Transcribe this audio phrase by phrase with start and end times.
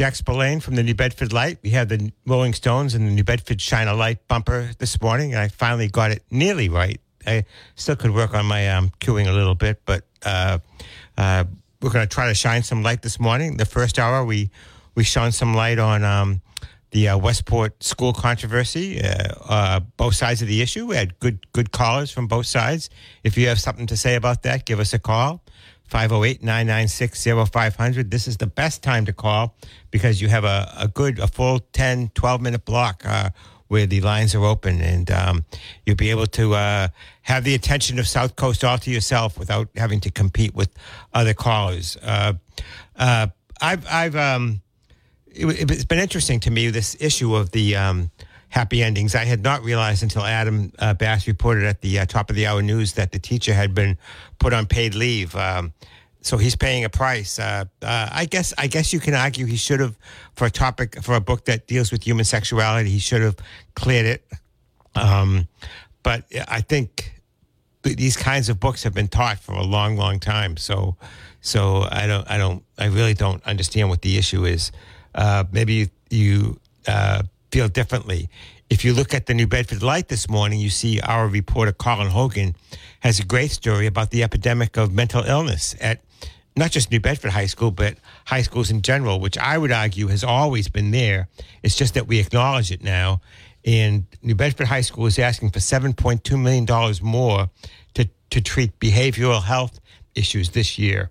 [0.00, 1.58] Jack Spillane from the New Bedford Light.
[1.62, 5.34] We had the Rolling Stones and the New Bedford Shine a Light bumper this morning,
[5.34, 6.98] and I finally got it nearly right.
[7.26, 10.60] I still could work on my um, queuing a little bit, but uh,
[11.18, 11.44] uh,
[11.82, 13.58] we're going to try to shine some light this morning.
[13.58, 14.50] The first hour, we
[14.94, 16.40] we shone some light on um,
[16.92, 20.86] the uh, Westport school controversy, uh, uh, both sides of the issue.
[20.86, 22.88] We had good good callers from both sides.
[23.22, 25.44] If you have something to say about that, give us a call.
[25.90, 28.10] 508-996-0500.
[28.10, 29.54] This is the best time to call
[29.90, 33.30] because you have a, a good, a full 10, 12 minute block uh,
[33.68, 35.44] where the lines are open and um,
[35.84, 36.88] you'll be able to uh,
[37.22, 40.70] have the attention of South Coast all to yourself without having to compete with
[41.12, 41.98] other callers.
[42.02, 42.32] Uh,
[42.96, 43.26] uh
[43.62, 44.62] I've, I've, um,
[45.26, 48.10] it, has been interesting to me, this issue of the, um,
[48.50, 49.14] happy endings.
[49.14, 52.46] I had not realized until Adam uh, Bass reported at the uh, top of the
[52.46, 53.96] hour news that the teacher had been
[54.38, 55.34] put on paid leave.
[55.34, 55.72] Um,
[56.20, 57.38] so he's paying a price.
[57.38, 58.52] Uh, uh I guess.
[58.58, 59.96] I guess you can argue he should have,
[60.34, 63.36] for a topic for a book that deals with human sexuality, he should have
[63.74, 64.26] cleared it.
[64.94, 65.48] Um,
[66.02, 67.22] but I think
[67.82, 70.56] these kinds of books have been taught for a long, long time.
[70.56, 70.96] So,
[71.40, 72.30] so I don't.
[72.30, 72.64] I don't.
[72.76, 74.72] I really don't understand what the issue is.
[75.14, 75.88] Uh, maybe you.
[76.10, 78.28] you uh, feel differently.
[78.68, 82.08] If you look at the New Bedford Light this morning, you see our reporter Colin
[82.08, 82.54] Hogan
[83.00, 86.00] has a great story about the epidemic of mental illness at
[86.56, 87.96] not just New Bedford High School, but
[88.26, 91.28] high schools in general, which I would argue has always been there.
[91.62, 93.20] It's just that we acknowledge it now.
[93.64, 96.66] And New Bedford High School is asking for $7.2 million
[97.02, 97.50] more
[97.94, 99.80] to, to treat behavioral health
[100.14, 101.10] issues this year.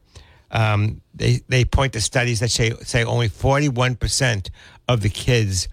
[0.52, 4.50] Um, they, they point to studies that say, say only 41%
[4.88, 5.68] of the kids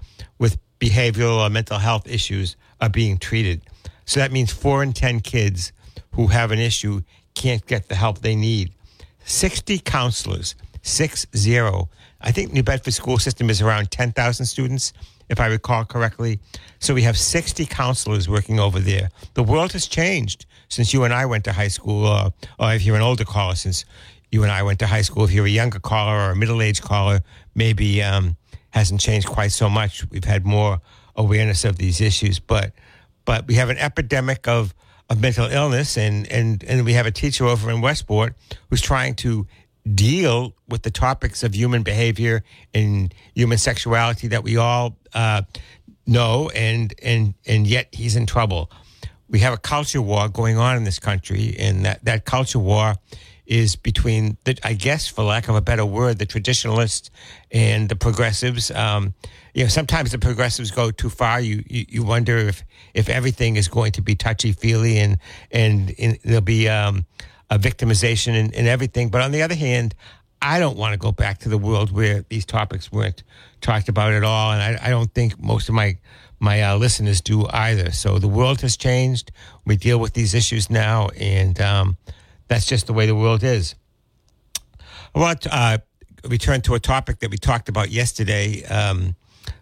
[0.81, 3.63] behavioral or mental health issues are being treated.
[4.05, 5.73] So that means four in 10 kids
[6.13, 7.03] who have an issue
[7.35, 8.73] can't get the help they need.
[9.25, 11.89] 60 counselors, six zero.
[12.21, 14.93] I think New Bedford school system is around 10,000 students,
[15.29, 16.39] if I recall correctly.
[16.79, 19.11] So we have 60 counselors working over there.
[19.35, 22.85] The world has changed since you and I went to high school, or, or if
[22.85, 23.85] you're an older caller, since
[24.31, 25.25] you and I went to high school.
[25.25, 27.21] If you're a younger caller or a middle aged caller,
[27.55, 28.37] maybe um,
[28.71, 30.09] hasn't changed quite so much.
[30.11, 30.81] We've had more
[31.15, 32.73] awareness of these issues, but
[33.25, 34.75] but we have an epidemic of
[35.09, 38.35] of mental illness, and and and we have a teacher over in Westport
[38.71, 39.47] who's trying to
[39.95, 42.43] deal with the topics of human behavior
[42.75, 45.43] and human sexuality that we all uh,
[46.07, 48.71] know, and and and yet he's in trouble.
[49.29, 52.95] We have a culture war going on in this country, and that that culture war
[53.47, 57.11] is between the, I guess, for lack of a better word, the traditionalists
[57.51, 58.71] and the progressives.
[58.71, 59.15] Um,
[59.55, 61.41] you know, sometimes the progressives go too far.
[61.41, 62.65] You, you, you wonder if,
[62.95, 65.19] if everything is going to be touchy feely and,
[65.51, 65.95] and,
[66.25, 67.07] there'll be um,
[67.51, 69.09] a victimization and everything.
[69.09, 69.95] But on the other hand,
[70.43, 73.23] I don't want to go back to the world where these topics weren't
[73.61, 74.53] talked about at all.
[74.53, 75.99] And I, I don't think most of my
[76.39, 77.91] my uh, listeners do either.
[77.93, 79.33] So the world has changed.
[79.65, 81.97] We deal with these issues now, and um,
[82.49, 83.75] that's just the way the world is.
[85.15, 85.79] I want to uh,
[86.25, 89.17] return to a topic that we talked about yesterday, um,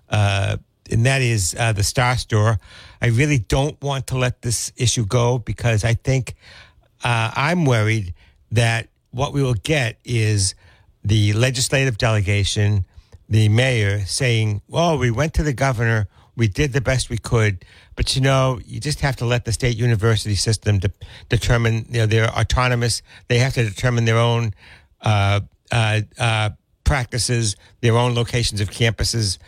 [0.09, 0.57] uh,
[0.91, 2.59] and that is uh, the Star Store.
[3.01, 6.35] I really don't want to let this issue go because I think
[7.03, 8.15] uh, I'm worried
[8.53, 10.55] that what we will get is
[11.05, 12.85] the legislative delegation,
[13.29, 17.65] the mayor saying, well, we went to the governor, we did the best we could,
[17.97, 20.91] but you know, you just have to let the state university system de-
[21.29, 23.03] determine, you know, they're autonomous.
[23.29, 24.55] They have to determine their own
[25.01, 26.51] uh, uh, uh,
[26.85, 29.39] practices, their own locations of campuses.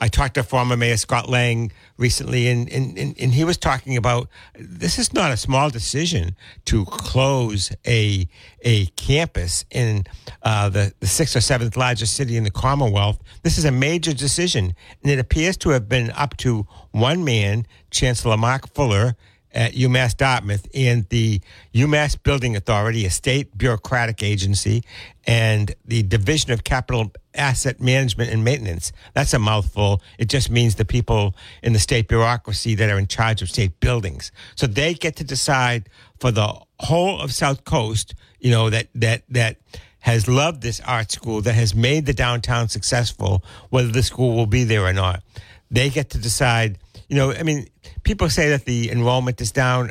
[0.00, 3.98] I talked to former Mayor Scott Lang recently, and, and, and, and, he was talking
[3.98, 6.34] about this is not a small decision
[6.66, 8.26] to close a
[8.62, 10.04] a campus in
[10.42, 13.20] uh, the, the sixth or seventh largest city in the Commonwealth.
[13.42, 17.66] This is a major decision, and it appears to have been up to one man,
[17.90, 19.16] Chancellor Mark Fuller,
[19.52, 21.40] at UMass Dartmouth and the
[21.74, 24.82] UMass Building Authority, a state bureaucratic agency,
[25.26, 28.92] and the Division of Capital Asset Management and Maintenance.
[29.14, 30.02] That's a mouthful.
[30.18, 33.78] It just means the people in the state bureaucracy that are in charge of state
[33.80, 34.32] buildings.
[34.54, 35.88] So they get to decide
[36.18, 39.56] for the whole of South Coast, you know, that, that, that,
[40.00, 44.46] has loved this art school that has made the downtown successful, whether the school will
[44.46, 45.22] be there or not.
[45.70, 46.78] They get to decide
[47.10, 47.66] you know, I mean,
[48.04, 49.90] people say that the enrollment is down.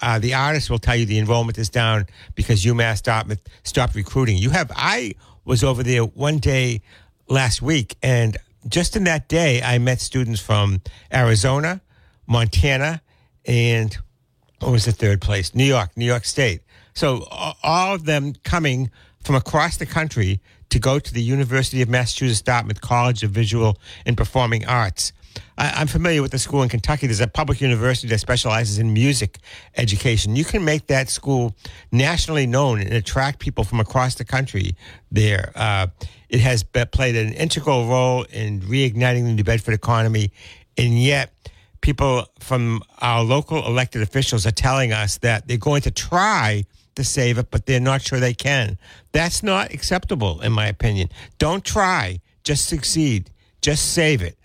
[0.00, 2.06] Uh, the artists will tell you the enrollment is down
[2.36, 4.36] because UMass Dartmouth stopped recruiting.
[4.36, 5.14] You have, I
[5.44, 6.82] was over there one day
[7.28, 8.36] last week, and
[8.68, 10.80] just in that day, I met students from
[11.12, 11.80] Arizona,
[12.28, 13.02] Montana,
[13.44, 13.96] and
[14.60, 15.56] what was the third place?
[15.56, 16.60] New York, New York State.
[16.94, 17.26] So
[17.64, 18.88] all of them coming
[19.24, 23.78] from across the country to go to the University of Massachusetts Dartmouth College of Visual
[24.06, 25.12] and Performing Arts.
[25.58, 27.06] I, am familiar with the school in Kentucky.
[27.06, 29.38] There's a public university that specializes in music
[29.76, 30.36] education.
[30.36, 31.54] You can make that school
[31.90, 34.76] nationally known and attract people from across the country
[35.10, 35.52] there.
[35.54, 35.88] Uh,
[36.28, 40.32] it has played an integral role in reigniting the New Bedford economy,
[40.78, 41.32] and yet
[41.82, 46.64] people from our local elected officials are telling us that they're going to try
[46.94, 48.78] to save it, but they're not sure they can.
[49.12, 51.10] That's not acceptable, in my opinion.
[51.38, 53.30] Don't try, just succeed,
[53.60, 54.38] just save it.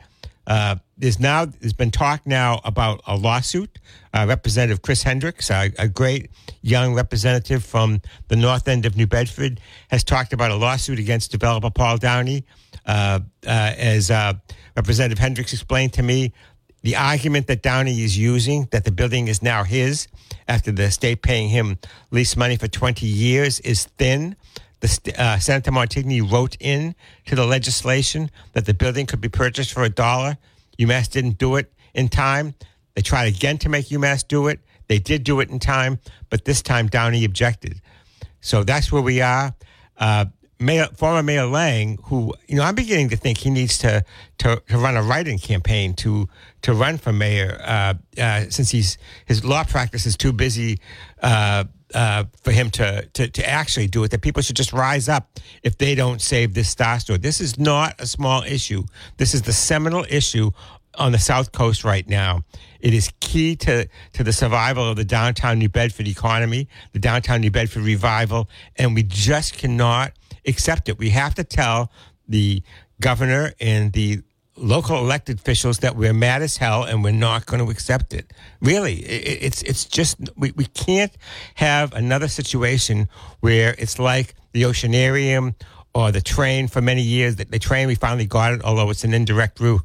[0.47, 3.79] Uh, there's now there's been talk now about a lawsuit.
[4.13, 9.07] Uh, Representative Chris Hendricks, a, a, great young representative from the north end of New
[9.07, 9.59] Bedford,
[9.89, 12.45] has talked about a lawsuit against developer Paul Downey.
[12.85, 14.33] Uh, uh as uh,
[14.77, 16.33] Representative Hendricks explained to me,
[16.81, 20.07] the argument that Downey is using that the building is now his
[20.47, 21.77] after the state paying him
[22.11, 24.37] lease money for 20 years is thin
[24.79, 26.95] the, uh, Senator Montigny wrote in
[27.25, 30.37] to the legislation that the building could be purchased for a dollar.
[30.79, 32.53] UMass didn't do it in time.
[32.95, 34.59] They tried again to make UMass do it.
[34.87, 37.81] They did do it in time, but this time Downey objected.
[38.41, 39.53] So that's where we are.
[39.97, 40.25] Uh,
[40.59, 44.03] Mayor, former Mayor Lang, who you know, I'm beginning to think he needs to
[44.39, 46.27] to, to run a write-in campaign to
[46.63, 50.79] to run for mayor, uh, uh, since he's his law practice is too busy
[51.21, 55.07] uh, uh, for him to, to, to actually do it, that people should just rise
[55.07, 57.17] up if they don't save this star store.
[57.17, 58.83] This is not a small issue.
[59.17, 60.51] This is the seminal issue
[60.95, 62.43] on the South Coast right now.
[62.79, 67.41] It is key to, to the survival of the downtown New Bedford economy, the downtown
[67.41, 70.13] New Bedford revival, and we just cannot
[70.45, 70.97] accept it.
[70.97, 71.91] We have to tell
[72.27, 72.63] the
[72.99, 74.21] governor and the
[74.57, 78.33] local elected officials that we're mad as hell and we're not going to accept it.
[78.61, 81.11] Really, it's it's just we, we can't
[81.55, 83.07] have another situation
[83.39, 85.55] where it's like the Oceanarium
[85.93, 87.37] or the train for many years.
[87.37, 89.81] That the train we finally got it, although it's an indirect route.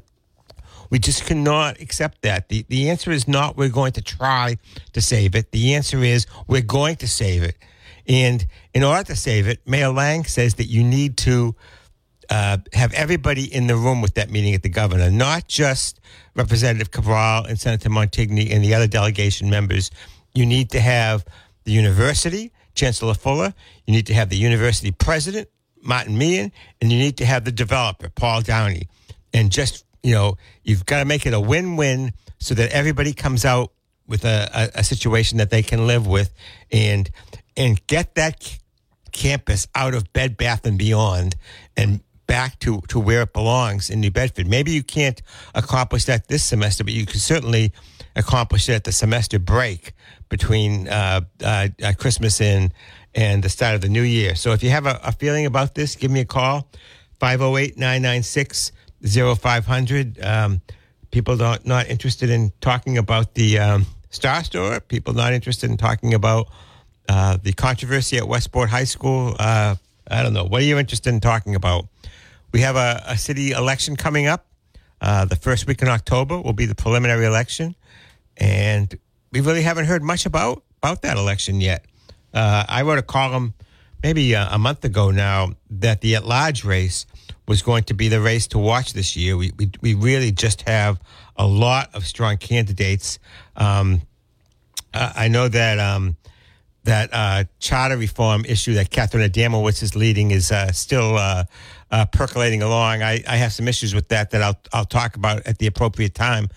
[0.89, 2.49] We just cannot accept that.
[2.49, 4.57] The the answer is not we're going to try
[4.93, 5.51] to save it.
[5.51, 7.57] The answer is we're going to save it.
[8.07, 11.55] And in order to save it, Mayor Lang says that you need to
[12.29, 15.99] uh, have everybody in the room with that meeting at the governor, not just
[16.35, 19.91] Representative Cabral and Senator Montigny and the other delegation members.
[20.33, 21.25] You need to have
[21.63, 23.53] the university, Chancellor Fuller.
[23.85, 25.49] You need to have the university president,
[25.81, 26.51] Martin Meehan,
[26.81, 28.87] and you need to have the developer, Paul Downey.
[29.33, 33.13] And just, you know, you've got to make it a win win so that everybody
[33.13, 33.71] comes out
[34.07, 36.33] with a, a, a situation that they can live with
[36.71, 37.09] and
[37.55, 38.59] and get that
[39.11, 41.35] campus out of Bed Bath and Beyond
[41.77, 42.01] and
[42.33, 44.47] back to, to where it belongs in New Bedford.
[44.47, 45.21] Maybe you can't
[45.53, 47.71] accomplish that this semester, but you can certainly
[48.15, 49.93] accomplish it at the semester break
[50.29, 52.73] between uh, uh, uh Christmas and,
[53.13, 54.33] and the start of the new year.
[54.33, 56.67] So if you have a, a feeling about this, give me a call
[57.19, 58.71] 508 996
[59.05, 60.25] 0500.
[60.25, 60.61] Um,
[61.11, 65.77] people don't, not interested in talking about the um, Star Store, people not interested in
[65.77, 66.47] talking about
[67.07, 69.35] uh, the controversy at Westport High School.
[69.37, 69.75] Uh,
[70.09, 70.45] I don't know.
[70.45, 71.85] What are you interested in talking about?
[72.53, 74.45] We have a, a city election coming up.
[75.01, 77.75] Uh, the first week in October will be the preliminary election,
[78.37, 78.97] and
[79.31, 81.83] we really haven't heard much about about that election yet.
[82.31, 83.55] Uh, I wrote a column
[84.03, 87.05] maybe a, a, month ago now that the at large race
[87.47, 89.35] was going to be the race to watch this year.
[89.35, 91.01] We we, we really just have
[91.35, 93.17] a lot of strong candidates.
[93.57, 94.03] Um,
[94.93, 96.17] I know that um,
[96.83, 101.45] that uh, charter reform issue that Catherine Adamowicz is leading is uh, still uh,
[101.93, 103.03] uh, percolating along.
[103.03, 106.15] I, I, have some issues with that that I'll I'll talk about at the appropriate
[106.15, 106.47] time.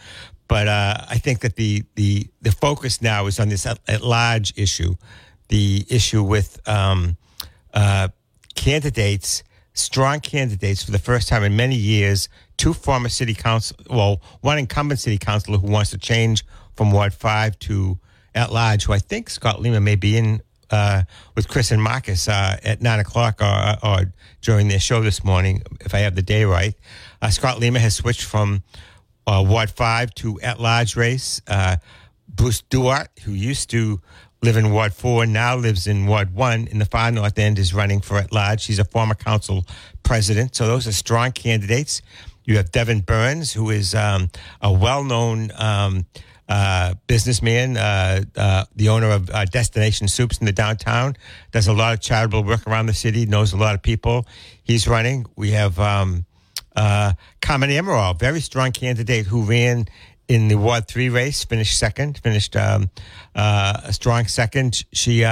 [0.48, 4.02] But uh, I think that the, the the focus now is on this at, at
[4.02, 4.94] large issue,
[5.48, 7.18] the issue with um,
[7.74, 8.08] uh,
[8.54, 12.30] candidates, strong candidates for the first time in many years.
[12.56, 17.12] Two former city council, well, one incumbent city councilor who wants to change from Ward
[17.12, 17.98] Five to
[18.34, 21.02] at large, who I think Scott Lima may be in uh,
[21.34, 25.62] with Chris and Marcus uh, at nine o'clock or, or, during their show this morning,
[25.80, 26.74] if I have the day right.
[27.20, 28.62] Uh, Scott Lima has switched from
[29.26, 31.40] uh, Ward 5 to at large race.
[31.48, 31.76] Uh,
[32.28, 34.00] Bruce Duarte, who used to
[34.42, 37.74] live in Ward 4, now lives in Ward 1 in the far north end, is
[37.74, 38.66] running for at large.
[38.66, 39.64] He's a former council
[40.02, 40.54] president.
[40.54, 42.02] So those are strong candidates.
[42.44, 44.30] You have Devin Burns, who is um,
[44.60, 45.50] a well known.
[45.56, 46.06] Um,
[46.48, 51.16] uh, businessman, uh, uh, the owner of uh, Destination Soups in the downtown,
[51.52, 54.26] does a lot of charitable work around the city, knows a lot of people.
[54.62, 55.26] He's running.
[55.36, 56.24] We have um,
[56.74, 59.86] uh, Carmen Amaral, very strong candidate who ran
[60.28, 62.90] in the Ward 3 race, finished second, finished um,
[63.34, 64.84] a strong second.
[64.92, 65.22] She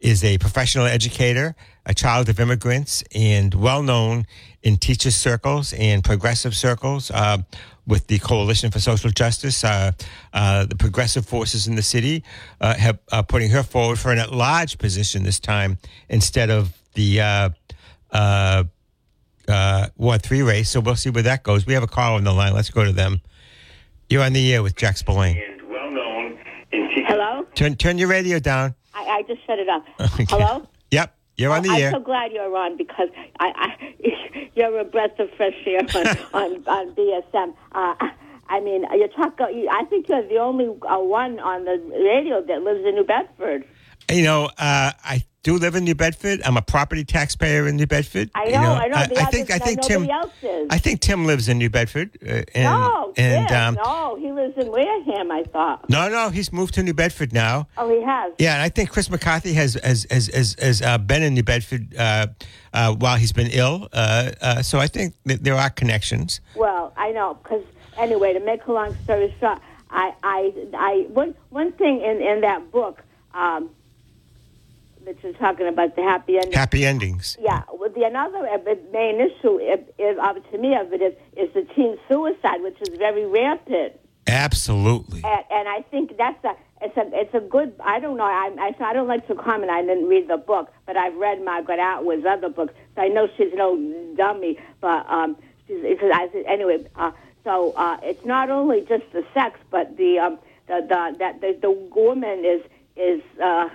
[0.00, 1.54] is a professional educator,
[1.84, 4.26] a child of immigrants, and well known
[4.62, 7.38] in teacher circles and progressive circles uh,
[7.90, 9.64] with the Coalition for Social Justice.
[9.64, 9.92] Uh,
[10.32, 12.24] uh, the progressive forces in the city
[12.60, 15.76] uh, have uh, putting her forward for an at-large position this time
[16.08, 17.50] instead of the uh,
[18.12, 18.64] uh,
[19.96, 20.70] Ward Three race.
[20.70, 21.66] So we'll see where that goes.
[21.66, 22.54] We have a call on the line.
[22.54, 23.20] Let's go to them.
[24.08, 25.42] You're on the air with Jack Spillane.
[26.72, 27.44] Hello.
[27.54, 28.74] Turn turn your radio down.
[28.94, 29.84] I, I just shut it up.
[30.00, 30.26] Okay.
[30.28, 30.66] Hello.
[30.90, 31.16] Yep.
[31.40, 31.90] You're on the I'm air.
[31.90, 36.68] So glad you're on because I, I you're a breath of fresh air on on,
[36.68, 37.54] on BSM.
[37.72, 37.94] Uh,
[38.50, 39.38] I mean, you talk.
[39.40, 43.64] I think you're the only uh, one on the radio that lives in New Bedford.
[44.10, 46.40] You know, uh, I do live in New Bedford.
[46.44, 48.30] I'm a property taxpayer in New Bedford.
[48.34, 48.96] I know, you know I know.
[48.96, 50.08] I, I think, I think Tim.
[50.70, 52.18] I think Tim lives in New Bedford.
[52.22, 55.30] Uh, and, no, and um, no, he lives in Wareham.
[55.30, 55.88] I thought.
[55.88, 57.68] No, no, he's moved to New Bedford now.
[57.78, 58.34] Oh, he has.
[58.38, 61.42] Yeah, and I think Chris McCarthy has has has has, has uh, been in New
[61.42, 62.26] Bedford uh,
[62.74, 63.88] uh while he's been ill.
[63.92, 66.40] Uh, uh, so I think that there are connections.
[66.54, 67.64] Well, I know because
[67.96, 72.42] anyway, to make a long story short, I I I one one thing in in
[72.42, 73.02] that book.
[73.32, 73.70] Um,
[75.10, 76.54] that you're talking about the happy endings.
[76.54, 77.36] Happy endings.
[77.40, 77.62] Yeah.
[77.72, 78.58] Well, the another uh,
[78.92, 82.80] main issue, is, is, uh, to me, of it is, is the teen suicide, which
[82.82, 83.94] is very rampant.
[84.26, 85.22] Absolutely.
[85.24, 87.74] And, and I think that's a it's a it's a good.
[87.80, 88.24] I don't know.
[88.24, 89.70] I, I I don't like to comment.
[89.70, 93.28] I didn't read the book, but I've read Margaret Atwood's other books, so I know
[93.36, 93.76] she's no
[94.16, 94.58] dummy.
[94.80, 95.36] But um,
[95.66, 96.86] she's it's, I, anyway.
[96.94, 97.10] Uh,
[97.42, 100.38] so uh, it's not only just the sex, but the um,
[100.68, 102.62] the the that the, the woman is
[102.96, 103.22] is.
[103.42, 103.68] Uh,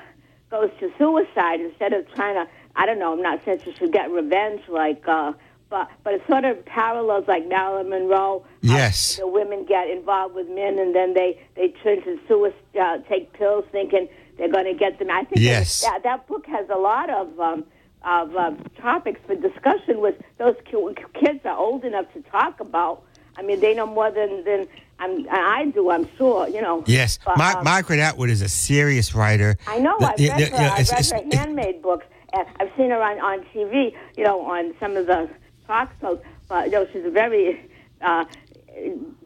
[0.50, 2.52] goes to suicide instead of trying to.
[2.75, 3.14] I don't know.
[3.14, 5.34] I'm not saying she should get revenge, like, uh,
[5.70, 8.46] but but it sort of parallels like Marilyn Monroe.
[8.62, 12.98] Yes, the women get involved with men, and then they they turn to suicide, uh,
[13.10, 15.10] take pills, thinking they're going to get them.
[15.10, 15.82] I think yes.
[15.82, 17.40] that, that book has a lot of.
[17.40, 17.66] Um,
[18.06, 23.02] of um, topics for discussion with those kids that are old enough to talk about.
[23.38, 24.68] I mean, they know more than than
[25.00, 26.84] I'm, I do, I'm sure, you know.
[26.88, 27.20] Yes.
[27.24, 29.58] But, um, Margaret Atwood is a serious writer.
[29.68, 29.98] I know.
[30.00, 32.06] The, I've read, the, her, I've it's, read it's, her Handmaid books.
[32.34, 35.30] And I've seen her on, on TV, you know, on some of the
[35.68, 36.20] talk shows.
[36.48, 37.70] But, you know, she's a very
[38.01, 38.25] uh,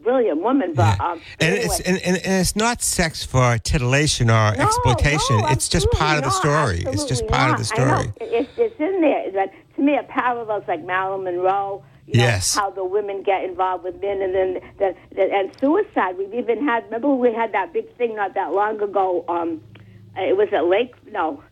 [0.02, 0.74] brilliant woman.
[0.74, 1.06] But, yeah.
[1.06, 1.64] um, and, anyway.
[1.64, 5.38] it's, and, and, and, it's not sex for titillation or no, exploitation.
[5.38, 6.82] No, it's just part of the story.
[6.86, 7.52] It's just part not.
[7.52, 8.12] of the story.
[8.20, 9.30] It's, it's in there.
[9.32, 12.56] But to me, a it parallels like Marilyn Monroe you yes.
[12.56, 16.16] Know, how the women get involved with men, and then the, the, and suicide.
[16.18, 16.84] We've even had.
[16.84, 19.24] Remember, we had that big thing not that long ago.
[19.28, 19.62] Um,
[20.16, 20.94] it was at Lake.
[21.10, 21.42] No,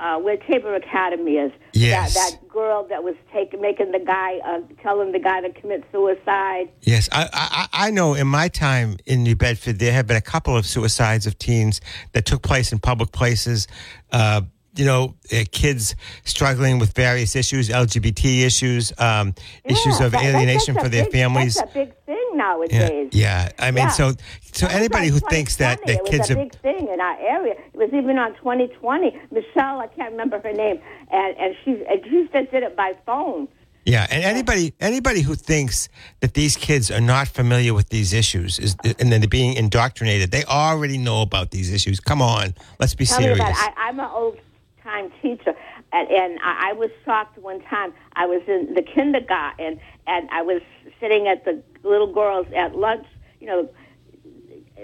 [0.00, 1.52] uh, where Tabor Academy is.
[1.72, 2.14] Yes.
[2.14, 5.84] That, that girl that was taking, making the guy, uh, telling the guy to commit
[5.92, 6.70] suicide.
[6.82, 8.14] Yes, I, I, I know.
[8.14, 11.80] In my time in New Bedford, there have been a couple of suicides of teens
[12.12, 13.68] that took place in public places.
[14.10, 14.42] Uh,
[14.76, 20.24] you know, uh, kids struggling with various issues, LGBT issues, um, yeah, issues of that,
[20.24, 21.54] alienation for their big, families.
[21.56, 23.08] That's a big thing nowadays.
[23.12, 23.88] Yeah, I mean, Yeah.
[23.90, 24.12] so
[24.52, 27.54] so was anybody who thinks that that kids are big thing in our area.
[27.72, 29.18] It was even on 2020.
[29.30, 30.80] Michelle, I can't remember her name,
[31.10, 33.48] and and she and she just did it by phone.
[33.84, 35.88] Yeah, and anybody anybody who thinks
[36.20, 40.32] that these kids are not familiar with these issues is and then they're being indoctrinated,
[40.32, 42.00] they already know about these issues.
[42.00, 43.38] Come on, let's be Tell serious.
[43.38, 43.74] me about it.
[43.76, 44.38] I, I'm an old
[44.86, 45.54] time teacher,
[45.92, 47.92] and, and I, I was shocked one time.
[48.14, 50.62] I was in the kindergarten, and I was
[51.00, 53.06] sitting at the little girls at lunch,
[53.40, 53.68] you know,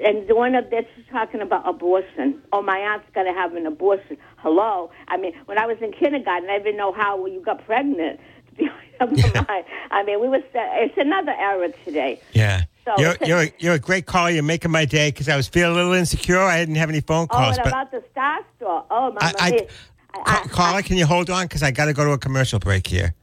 [0.05, 2.43] and one of this is talking about abortion.
[2.53, 4.17] Oh, my aunt's going to have an abortion.
[4.39, 4.91] Hello.
[5.09, 8.19] I mean, when I was in kindergarten, I didn't know how you got pregnant.
[9.01, 10.43] I mean, we was.
[10.55, 12.21] It's another era today.
[12.33, 12.63] yeah.
[12.85, 14.31] So- you're, you're, you're a great caller.
[14.31, 16.41] You're making my day because I was feeling a little insecure.
[16.41, 17.57] I didn't have any phone Oh, calls.
[17.57, 18.85] and but about the Star Store.
[18.91, 19.67] Oh, my I, I,
[20.15, 21.47] I, ca- caller, can you hold on?
[21.47, 23.15] Because I got to go to a commercial break here.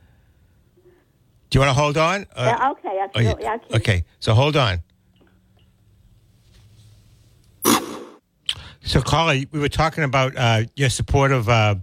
[1.49, 2.27] Do you want to hold on?
[2.35, 4.81] Uh, Yeah, okay, I oh, can, yeah, I okay, so hold on.
[8.81, 11.75] So, caller, we were talking about uh, your support of uh,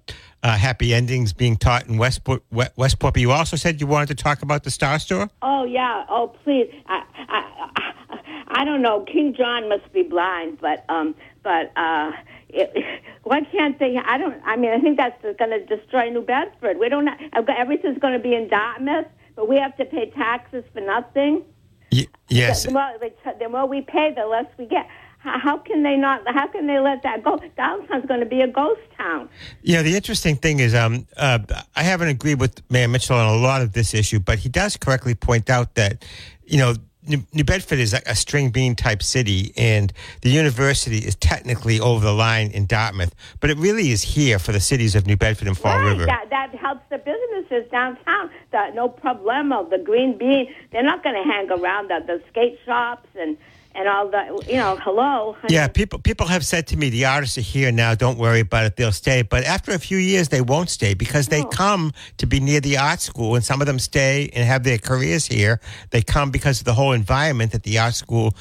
[0.42, 4.14] uh, happy endings being taught in Westport, Westport, but you also said you wanted to
[4.16, 5.28] talk about the Star Store.
[5.42, 6.04] Oh yeah.
[6.08, 6.68] Oh please.
[6.86, 9.04] I I I, I don't know.
[9.04, 12.10] King John must be blind, but um, but uh,
[12.48, 13.96] it, why can't they?
[13.96, 14.40] I don't.
[14.44, 16.78] I mean, I think that's going to destroy New Bedford.
[16.78, 17.08] We don't.
[17.32, 20.80] I've got everything's going to be in Dartmouth, but we have to pay taxes for
[20.80, 21.44] nothing.
[21.92, 22.64] Y- yes.
[22.64, 22.92] The more,
[23.38, 24.86] the more we pay, the less we get.
[25.18, 26.22] How, how can they not?
[26.26, 27.38] How can they let that go?
[27.56, 29.28] Downtown's going to be a ghost town.
[29.62, 31.38] Yeah, the interesting thing is, um, uh,
[31.74, 34.76] I haven't agreed with Mayor Mitchell on a lot of this issue, but he does
[34.76, 36.04] correctly point out that,
[36.44, 36.74] you know,
[37.08, 42.12] New, Bedford is a string bean type city, and the university is technically over the
[42.12, 45.56] line in Dartmouth, but it really is here for the cities of New Bedford and
[45.56, 46.06] Fall right, River.
[46.06, 48.30] That, that helps the businesses downtown.
[48.52, 49.68] The, no problemo.
[49.68, 50.52] The green bean.
[50.72, 53.36] They're not going to hang around the, the skate shops and
[53.76, 54.44] and all the.
[54.48, 55.36] You know, hello.
[55.48, 57.94] Yeah, people people have said to me the artists are here now.
[57.94, 59.22] Don't worry about it; they'll stay.
[59.22, 62.78] But after a few years, they won't stay because they come to be near the
[62.78, 65.60] art school, and some of them stay and have their careers here.
[65.90, 68.34] They come because of the whole environment that the art school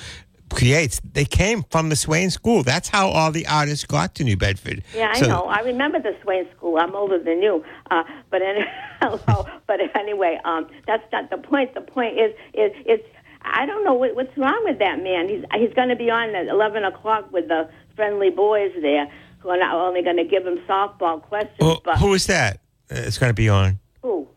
[0.54, 1.02] creates.
[1.13, 2.63] They came from the Swain School.
[2.63, 4.84] That's how all the artists got to New Bedford.
[4.95, 5.43] Yeah, I So- know.
[5.45, 6.78] I remember the Swain School.
[6.78, 8.63] I'm older than you, uh, but any.
[9.67, 11.74] But anyway, um, that's not the point.
[11.74, 13.04] The point is, is it's.
[13.45, 15.29] I don't know what, what's wrong with that man.
[15.29, 19.08] He's he's going to be on at 11 o'clock with the friendly boys there,
[19.39, 22.58] who are not only going to give him softball questions, Well, but who is that?
[22.91, 23.79] Uh, It's going to be on.
[24.01, 24.27] who?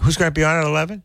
[0.00, 1.02] Who's going to be on at eleven?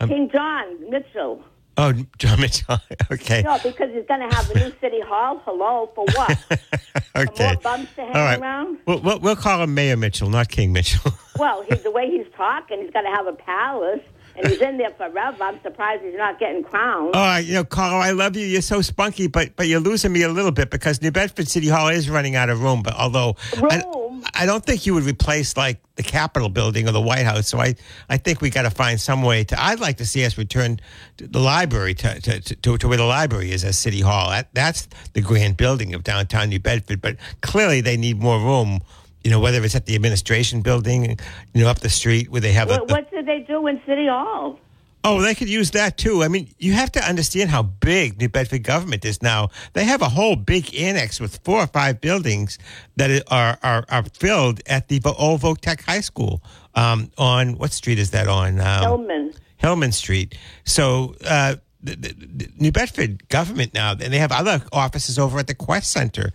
[0.00, 1.42] King John Mitchell.
[1.76, 2.78] Oh, John Mitchell.
[3.12, 3.42] okay.
[3.42, 5.40] No, because he's going to have a new city hall.
[5.44, 6.38] Hello, for what?
[7.16, 7.44] okay.
[7.52, 8.38] more bumps to hang All right.
[8.40, 8.78] around?
[8.86, 11.10] We'll, we'll, we'll call him Mayor Mitchell, not King Mitchell.
[11.38, 14.00] Well, he, the way he's talking, he's going to have a palace,
[14.36, 15.42] and he's in there forever.
[15.42, 17.12] I'm surprised he's not getting crowned.
[17.14, 18.46] Oh, you know, Carl, I love you.
[18.46, 21.68] You're so spunky, but but you're losing me a little bit because New Bedford City
[21.68, 22.82] Hall is running out of room.
[22.82, 23.36] But although
[23.70, 24.24] I, Room?
[24.34, 27.48] I don't think you would replace like the Capitol building or the White House.
[27.48, 27.74] So I,
[28.08, 29.62] I think we got to find some way to.
[29.62, 30.80] I'd like to see us return
[31.18, 34.30] to the library to to, to, to where the library is as City Hall.
[34.30, 37.00] That that's the grand building of downtown New Bedford.
[37.00, 38.80] But clearly they need more room.
[39.24, 41.18] You know, whether it's at the administration building,
[41.54, 43.80] you know, up the street where they have a, what, what did they do in
[43.86, 44.58] City Hall?
[45.06, 46.22] Oh, they could use that too.
[46.22, 49.50] I mean, you have to understand how big New Bedford government is now.
[49.74, 52.58] They have a whole big annex with four or five buildings
[52.96, 56.42] that are are, are filled at the old Tech High School.
[56.74, 58.60] Um, on what street is that on?
[58.60, 59.34] Um, Hillman.
[59.58, 60.36] Hillman Street.
[60.64, 65.38] So uh, the, the, the New Bedford government now, and they have other offices over
[65.38, 66.32] at the Quest Center.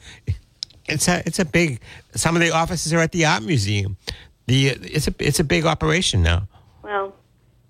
[0.92, 1.82] It's a it's a big.
[2.16, 3.98] Some of the offices are at the Art Museum.
[4.48, 6.48] The it's a it's a big operation now.
[6.84, 7.16] Well,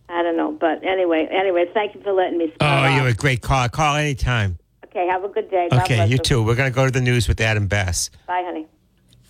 [0.07, 2.45] I don't know, but anyway, anyway, thank you for letting me.
[2.45, 3.67] Oh, start you're a great call.
[3.69, 4.57] Call anytime.
[4.85, 5.69] Okay, have a good day.
[5.71, 6.43] Okay, you too.
[6.43, 8.09] We're going to go to the news with Adam Bass.
[8.27, 8.65] Bye, honey.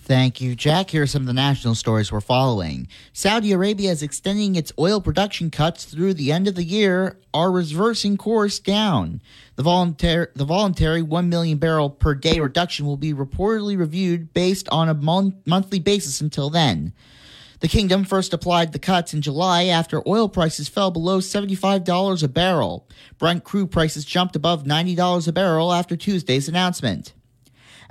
[0.10, 0.89] Thank you, Jack.
[0.89, 2.88] Here are some of the national stories we're following.
[3.13, 7.52] Saudi Arabia is extending its oil production cuts through the end of the year, are
[7.52, 9.22] reversing course down.
[9.56, 14.67] The voluntary, the voluntary 1 million barrel per day reduction will be reportedly reviewed based
[14.69, 16.91] on a mon- monthly basis until then.
[17.60, 22.28] The kingdom first applied the cuts in July after oil prices fell below $75 a
[22.28, 22.88] barrel.
[23.19, 27.13] Brent crude prices jumped above $90 a barrel after Tuesday's announcement.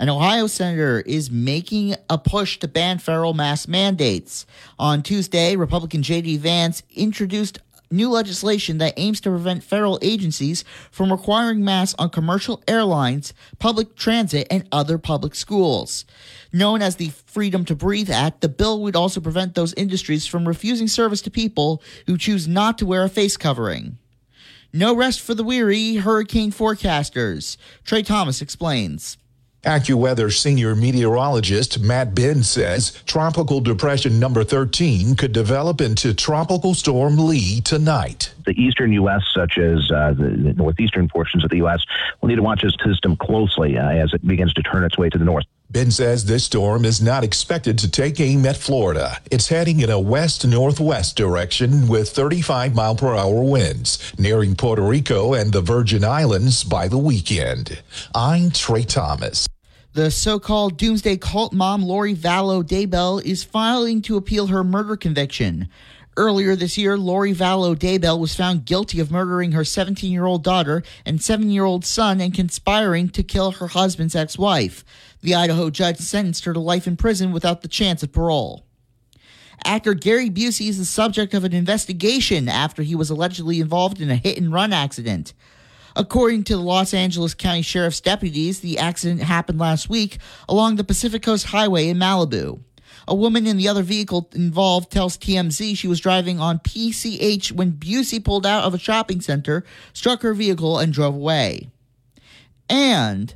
[0.01, 4.47] An Ohio senator is making a push to ban federal mask mandates.
[4.79, 6.37] On Tuesday, Republican J.D.
[6.37, 7.59] Vance introduced
[7.91, 13.97] new legislation that aims to prevent federal agencies from requiring masks on commercial airlines, public
[13.97, 16.05] transit, and other public schools.
[16.53, 20.47] Known as the Freedom to Breathe Act, the bill would also prevent those industries from
[20.47, 23.99] refusing service to people who choose not to wear a face covering.
[24.73, 27.57] No rest for the weary, hurricane forecasters.
[27.85, 29.18] Trey Thomas explains.
[29.65, 37.19] AccuWeather senior meteorologist Matt Benz says tropical depression number 13 could develop into tropical storm
[37.19, 38.33] Lee tonight.
[38.47, 41.85] The eastern U.S., such as uh, the, the, northeastern portions of the U.S.,
[42.21, 45.11] will need to watch this system closely uh, as it begins to turn its way
[45.11, 45.45] to the north.
[45.71, 49.19] Benz says this storm is not expected to take aim at Florida.
[49.31, 54.81] It's heading in a west northwest direction with 35 mile per hour winds, nearing Puerto
[54.81, 57.83] Rico and the Virgin Islands by the weekend.
[58.15, 59.47] I'm Trey Thomas.
[59.93, 64.97] The so called doomsday cult mom Lori Vallow Daybell is filing to appeal her murder
[64.97, 65.69] conviction.
[66.17, 70.43] Earlier this year, Lori Vallow Daybell was found guilty of murdering her 17 year old
[70.43, 74.83] daughter and 7 year old son and conspiring to kill her husband's ex wife.
[75.21, 78.65] The Idaho judge sentenced her to life in prison without the chance of parole.
[79.65, 84.11] Actor Gary Busey is the subject of an investigation after he was allegedly involved in
[84.11, 85.35] a hit and run accident.
[85.97, 90.85] According to the Los Angeles County Sheriff's deputies, the accident happened last week along the
[90.85, 92.61] Pacific Coast Highway in Malibu.
[93.09, 97.73] A woman in the other vehicle involved tells TMZ she was driving on PCH when
[97.73, 101.71] Busey pulled out of a shopping center, struck her vehicle, and drove away.
[102.69, 103.35] And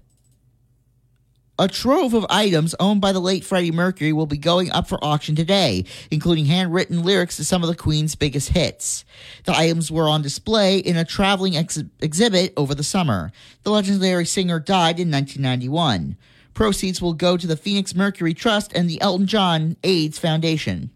[1.63, 4.99] a trove of items owned by the late Freddie Mercury will be going up for
[5.01, 9.05] auction today, including handwritten lyrics to some of the Queen's biggest hits.
[9.45, 13.31] The items were on display in a traveling ex- exhibit over the summer.
[13.63, 16.17] The legendary singer died in 1991.
[16.53, 20.91] Proceeds will go to the Phoenix Mercury Trust and the Elton John AIDS Foundation.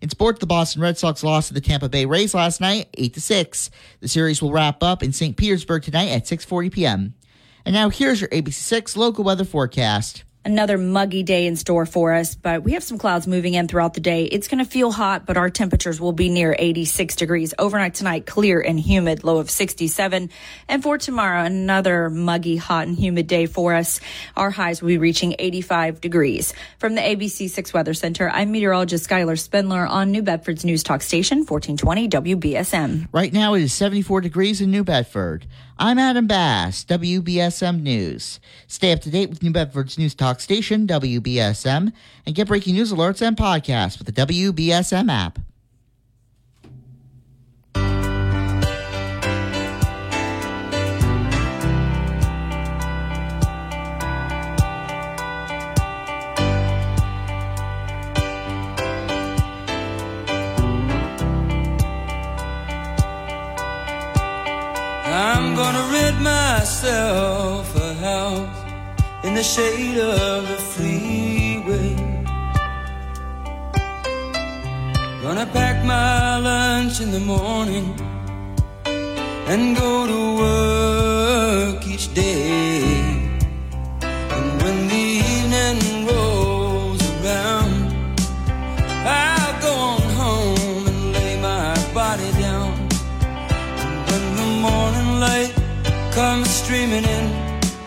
[0.00, 3.14] In sport, the Boston Red Sox lost to the Tampa Bay Rays last night, 8
[3.14, 3.70] to 6.
[4.00, 5.36] The series will wrap up in St.
[5.36, 7.14] Petersburg tonight at 6:40 p.m.
[7.68, 12.34] And now here's your ABC6 local weather forecast another muggy day in store for us,
[12.34, 14.24] but we have some clouds moving in throughout the day.
[14.24, 17.52] It's going to feel hot, but our temperatures will be near 86 degrees.
[17.58, 20.30] Overnight tonight, clear and humid, low of 67.
[20.66, 24.00] And for tomorrow, another muggy, hot, and humid day for us.
[24.36, 26.54] Our highs will be reaching 85 degrees.
[26.78, 31.02] From the ABC 6 Weather Center, I'm meteorologist Skylar Spindler on New Bedford's News Talk
[31.02, 33.08] Station, 1420 WBSM.
[33.12, 35.46] Right now, it is 74 degrees in New Bedford.
[35.80, 38.40] I'm Adam Bass, WBSM News.
[38.66, 41.92] Stay up to date with New Bedford's News Talk station, WBSM,
[42.26, 45.38] and get breaking news alerts and podcasts with the WBSM app.
[65.18, 68.60] I'm gonna rid myself a house
[69.24, 71.96] in the shade of the freeway.
[75.20, 77.98] Gonna pack my lunch in the morning
[79.48, 82.47] and go to work each day.
[96.70, 97.04] In,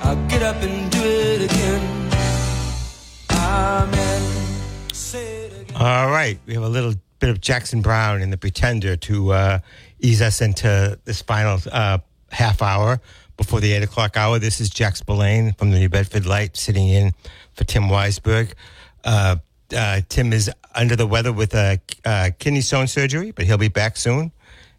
[0.01, 2.07] I'll get up and do it again.
[3.29, 4.21] Again.
[5.75, 9.59] All right, we have a little bit of Jackson Browne and the Pretender to uh,
[9.99, 11.99] ease us into this final uh,
[12.31, 12.99] half hour
[13.37, 14.39] before the eight o'clock hour.
[14.39, 17.11] This is Jack Spillane from the New Bedford Light, sitting in
[17.53, 18.53] for Tim Weisberg.
[19.03, 19.35] Uh,
[19.77, 23.67] uh, Tim is under the weather with a uh, kidney stone surgery, but he'll be
[23.67, 24.31] back soon.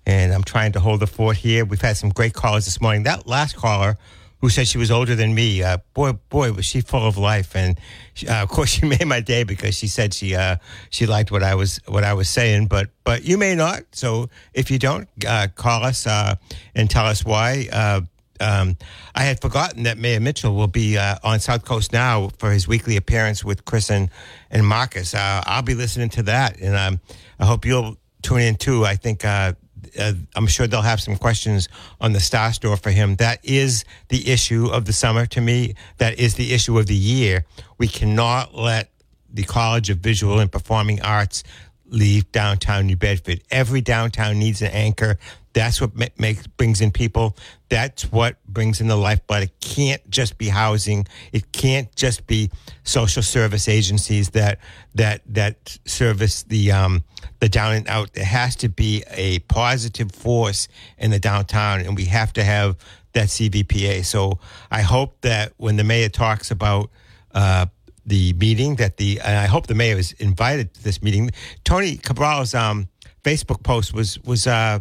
[0.07, 1.65] And I'm trying to hold the fort here.
[1.65, 3.05] We've had some great callers this morning.
[3.05, 3.97] That last caller
[4.43, 5.63] who said she was older than me.
[5.63, 7.79] Uh, boy, boy, was she full of life, and
[8.13, 10.57] she, uh, of course, she made my day because she said she uh,
[10.91, 12.67] she liked what I was what I was saying.
[12.67, 13.85] But but you may not.
[13.93, 16.35] So if you don't, uh, call us uh,
[16.75, 17.69] and tell us why.
[17.73, 18.01] Uh,
[18.41, 18.77] um,
[19.15, 22.67] I had forgotten that Mayor Mitchell will be uh, on South Coast now for his
[22.67, 24.11] weekly appearance with Chris and,
[24.51, 25.15] and Marcus.
[25.15, 27.01] Uh, I'll be listening to that, and um,
[27.39, 28.85] I hope you'll tune in too.
[28.85, 29.53] I think uh,
[29.99, 31.69] uh, I'm sure they'll have some questions
[32.01, 33.17] on the Star Store for him.
[33.17, 35.75] That is the issue of the summer to me.
[35.99, 37.45] That is the issue of the year.
[37.79, 38.91] We cannot let
[39.33, 41.43] the College of Visual and Performing Arts
[41.87, 43.43] leave downtown New Bedford.
[43.51, 45.19] Every downtown needs an anchor.
[45.53, 47.37] That's what makes brings in people.
[47.69, 49.45] That's what brings in the lifeblood.
[49.45, 51.07] It can't just be housing.
[51.33, 52.51] It can't just be
[52.85, 54.59] social service agencies that
[54.95, 57.05] that that service the um,
[57.41, 58.13] the down and out.
[58.13, 60.69] There has to be a positive force
[60.99, 62.77] in the downtown, and we have to have
[63.13, 64.05] that CVPA.
[64.05, 64.39] So
[64.71, 66.91] I hope that when the mayor talks about
[67.35, 67.67] uh,
[68.07, 71.31] the meeting, that the and I hope the mayor is invited to this meeting.
[71.65, 72.89] Tony Cabral's um,
[73.23, 74.81] Facebook post was was uh,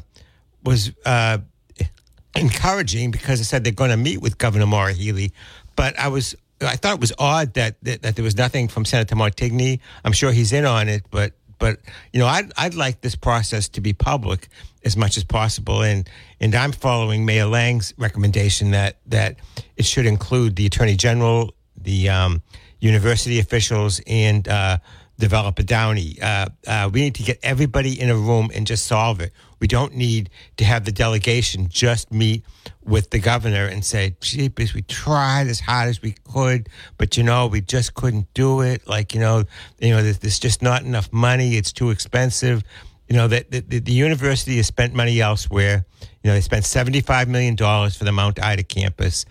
[0.64, 1.38] was uh,
[2.36, 5.34] encouraging because I said they're going to meet with Governor Maura Healey.
[5.76, 8.86] But I was I thought it was odd that, that that there was nothing from
[8.86, 9.80] Senator Montigny.
[10.06, 11.80] I'm sure he's in on it, but but
[12.14, 14.50] you know I'd I'd like this process to be public
[14.84, 19.38] as much as possible, and and I'm following Mayor Lang's recommendation that that
[19.78, 22.42] it should include the Attorney General, the um,
[22.80, 24.78] university officials, and uh,
[25.22, 26.18] Developer Downey.
[26.22, 29.32] Uh, uh, we need to get everybody in a room and just solve it.
[29.60, 32.44] We don't need to have the delegation just meet
[32.84, 37.24] with the governor and say, "Jeepers, we tried as hard as we could, but you
[37.24, 38.88] know, we just couldn't do it.
[38.88, 39.44] Like, you know,
[39.80, 41.56] you know, there's, there's just not enough money.
[41.56, 42.64] It's too expensive."
[43.08, 45.86] You know that the, the, the university has spent money elsewhere.
[46.24, 49.26] You know, they spent seventy-five million dollars for the Mount Ida campus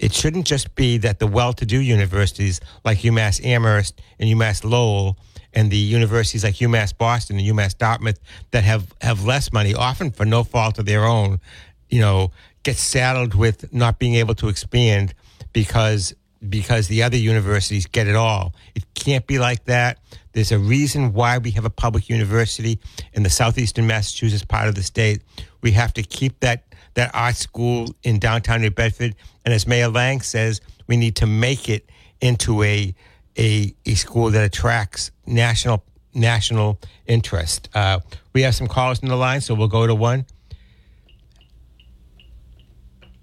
[0.00, 5.18] it shouldn't just be that the well-to-do universities like UMass Amherst and UMass Lowell
[5.54, 8.18] and the universities like UMass Boston and UMass Dartmouth
[8.50, 11.40] that have, have less money, often for no fault of their own,
[11.88, 12.30] you know,
[12.62, 15.14] get saddled with not being able to expand
[15.52, 16.14] because
[16.48, 18.54] because the other universities get it all.
[18.74, 19.98] It can't be like that.
[20.32, 22.78] There's a reason why we have a public university
[23.12, 25.22] in the southeastern Massachusetts part of the state.
[25.60, 29.14] We have to keep that that art school in downtown New Bedford.
[29.44, 32.94] And as Mayor Lang says, we need to make it into a
[33.38, 37.68] a, a school that attracts national national interest.
[37.74, 38.00] Uh,
[38.32, 40.26] we have some callers in the line, so we'll go to one.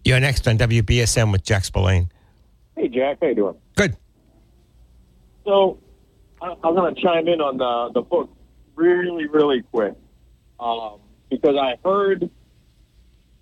[0.06, 2.10] You're next on WBSM with Jack Spillane.
[2.76, 3.18] Hey, Jack.
[3.22, 3.56] How you doing?
[3.76, 3.98] Good.
[5.46, 5.80] So,
[6.42, 8.30] I- I'm going to chime in on the the book
[8.76, 9.96] really, really quick
[10.60, 12.30] um, because I heard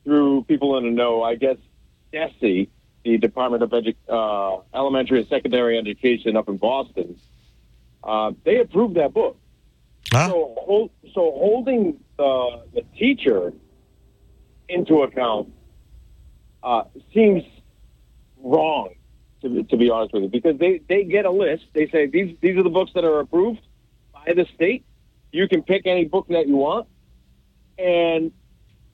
[0.04, 1.22] through people in the know.
[1.22, 1.58] I guess
[2.12, 2.68] DESE,
[3.04, 7.16] the Department of Edu- uh, Elementary and Secondary Education up in Boston,
[8.06, 9.38] uh, they approved that book.
[10.12, 10.30] Huh?
[10.30, 13.54] So, hold, so holding the, the teacher
[14.70, 15.52] into account
[16.64, 17.44] uh, seems
[18.38, 18.94] wrong,
[19.42, 21.66] to, be- to be honest with you, because they, they get a list.
[21.74, 23.62] They say these these are the books that are approved
[24.14, 24.86] by the state.
[25.32, 26.88] You can pick any book that you want,
[27.78, 28.32] and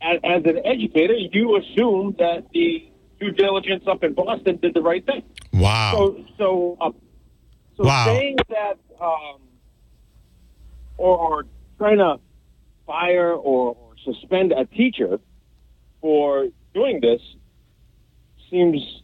[0.01, 4.81] as, as an educator, you assume that the due diligence up in Boston did the
[4.81, 5.23] right thing.
[5.53, 5.91] Wow.
[5.93, 6.91] So, so, uh,
[7.77, 8.05] so Wow.
[8.05, 9.41] saying that, um,
[10.97, 11.45] or, or
[11.77, 12.19] trying to
[12.85, 15.19] fire or, or suspend a teacher
[16.01, 17.21] for doing this
[18.49, 19.00] seems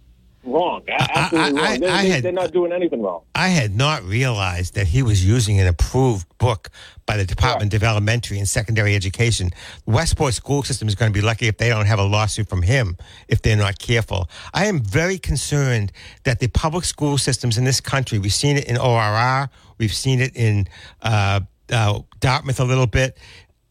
[0.47, 0.81] wrong.
[0.87, 1.79] Absolutely I- I- wrong.
[1.79, 3.21] They, I they, had- they're not doing anything wrong.
[3.35, 6.69] I had not realized that he was using an approved book
[7.05, 9.51] by the Department of Elementary and Secondary Education.
[9.85, 12.61] Westport school system is going to be lucky if they don't have a lawsuit from
[12.61, 14.29] him if they're not careful.
[14.53, 15.91] I am very concerned
[16.23, 20.19] that the public school systems in this country, we've seen it in ORR, we've seen
[20.19, 20.67] it in
[21.01, 21.39] uh,
[21.71, 23.17] uh, Dartmouth a little bit,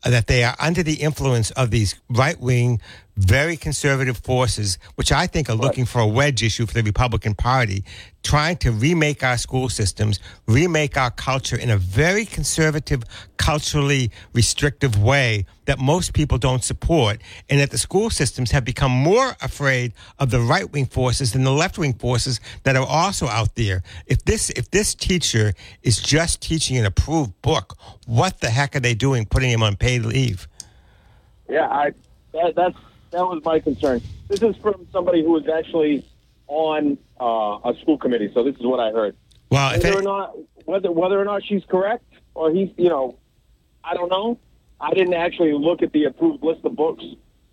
[0.02, 2.80] that they are under the influence of these right wing,
[3.16, 7.34] very conservative forces, which I think are looking for a wedge issue for the Republican
[7.34, 7.82] Party,
[8.22, 13.04] trying to remake our school systems, remake our culture in a very conservative,
[13.38, 18.92] culturally restrictive way that most people don't support, and that the school systems have become
[18.92, 23.26] more afraid of the right wing forces than the left wing forces that are also
[23.28, 23.82] out there.
[24.06, 28.80] If this if this teacher is just teaching an approved book, what the heck are
[28.80, 30.46] they doing putting him on paid leave?
[31.48, 31.92] Yeah, I
[32.32, 32.76] that that's
[33.10, 34.00] that was my concern.
[34.28, 36.04] This is from somebody who was actually
[36.48, 37.24] on uh,
[37.70, 39.16] a school committee, so this is what I heard.
[39.50, 43.16] Well, whether it- or not whether whether or not she's correct or he's you know,
[43.84, 44.38] I don't know.
[44.80, 47.04] I didn't actually look at the approved list of books,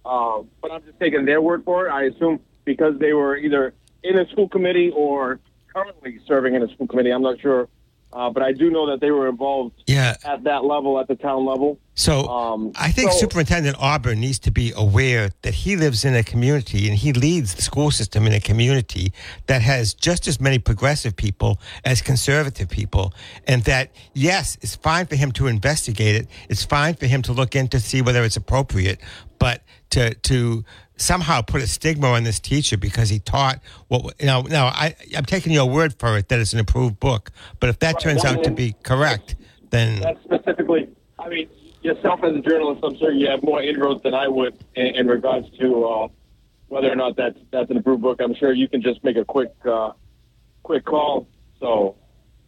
[0.06, 1.92] uh, but I'm just taking their word for it.
[1.92, 5.40] I assume because they were either in a school committee or
[5.74, 7.12] currently serving in a school committee.
[7.12, 7.68] I'm not sure,
[8.16, 10.16] uh, but I do know that they were involved Yeah.
[10.24, 11.80] at that level, at the town level.
[11.96, 16.16] So Um, I think so- Superintendent Aubin needs to be aware that he lives in
[16.16, 19.14] a community and he leads the school system in a community
[19.48, 23.14] that has just as many progressive people as conservative people.
[23.48, 26.28] And that, yes, it's fine for him to investigate it.
[26.50, 29.00] It's fine for him to look in to see whether it's appropriate.
[29.38, 30.64] But to, to
[30.98, 34.96] somehow put a stigma on this teacher because he taught what, you know, now I,
[35.16, 37.32] I'm taking your word for it that it's an approved book.
[37.60, 39.36] But if that turns out to be correct,
[39.70, 40.00] then.
[40.02, 41.50] That's specifically, I mean,
[41.82, 45.08] yourself as a journalist, I'm sure you have more inroads than I would in, in
[45.08, 46.08] regards to uh,
[46.68, 48.20] whether or not that's that's an approved book.
[48.22, 49.92] I'm sure you can just make a quick uh,
[50.64, 51.28] quick call.
[51.60, 51.96] So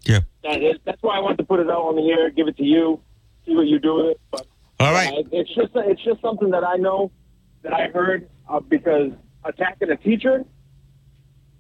[0.03, 0.19] Yeah.
[0.43, 2.57] that is, that's why I wanted to put it out on the air, give it
[2.57, 3.01] to you,
[3.45, 4.21] see what you do with it.
[4.31, 4.47] But
[4.79, 5.13] All right.
[5.13, 7.11] uh, it's just it's just something that I know
[7.65, 9.11] that I heard uh, because
[9.43, 10.45] attacking a teacher.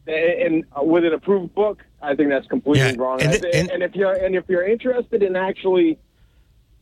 [0.07, 3.21] And uh, with an approved book, I think that's completely Yeah, wrong.
[3.23, 5.97] and it- and- and if you're and if you're interested in actually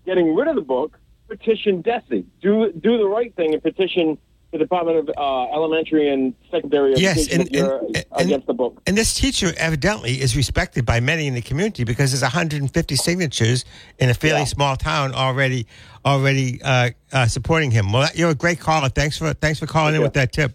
[0.06, 2.26] getting rid of the book, petition DESE.
[2.42, 4.18] Do do the right thing and petition
[4.54, 8.54] the Department of uh, Elementary and Secondary Yes, Education and- if you're and- against the
[8.54, 8.82] book.
[8.88, 13.66] And this teacher evidently is respected by many in the community because there's 150 signatures
[14.00, 14.46] in a fairly Yeah.
[14.46, 15.68] small town already
[16.06, 17.92] already uh, uh, supporting him.
[17.92, 18.90] Well, you're a great caller.
[18.90, 20.04] Thanks for thanks for calling in Okay.
[20.06, 20.54] with that tip.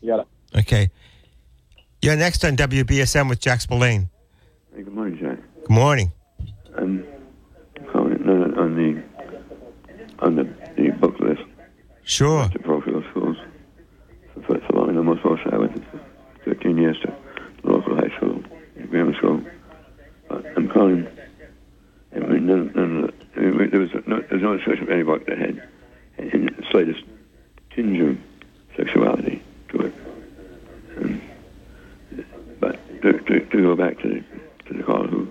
[0.00, 0.58] You got it.
[0.60, 0.90] Okay.
[2.02, 4.08] You're next on WBSM with Jack Spillane.
[4.74, 5.38] Hey, good morning, Jack.
[5.60, 6.12] Good morning.
[6.76, 7.04] I'm
[7.92, 9.02] calling on, on the
[10.24, 10.44] on the,
[10.76, 11.42] the book list
[12.04, 12.48] Sure.
[12.50, 13.36] to parochial schools.
[14.34, 15.74] So for so long, almost most I went
[16.44, 17.14] for 13 years to
[17.62, 18.42] the local high school,
[18.88, 19.42] grammar school.
[20.30, 21.06] Uh, I'm calling.
[22.14, 24.90] I mean, none, none of the, mean, there was no, there was no discussion of
[24.90, 25.62] any book that had
[26.16, 27.02] in the slightest
[27.74, 28.16] tinge of
[28.76, 29.94] sexuality to it.
[30.96, 31.20] And,
[32.60, 34.24] but to, to, to go back to the,
[34.68, 35.28] to the caller who,